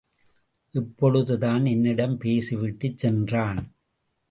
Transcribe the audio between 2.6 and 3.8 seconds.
விட்டுச் சென்றான்.